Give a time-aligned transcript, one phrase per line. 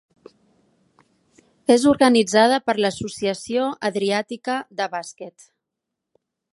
[1.75, 5.51] És organitzada per l'Associació Adriàtica de Bàsquet.